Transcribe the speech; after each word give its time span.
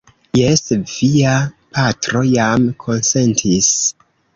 Jes, 0.37 0.63
via 0.93 1.35
patro 1.77 2.27
jam 2.33 2.69
konsentis. 2.87 3.75